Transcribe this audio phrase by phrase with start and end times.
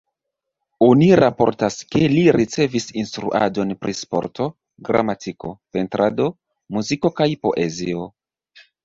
[0.83, 4.47] Oni raportas, ke li ricevis instruadon pri sporto,
[4.87, 6.27] gramatiko, pentrado,
[6.79, 8.09] muziko kaj poezio.